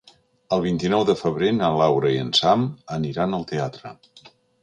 [0.55, 2.65] El vint-i-nou de febrer na Laura i en Sam
[2.97, 3.93] aniran al teatre.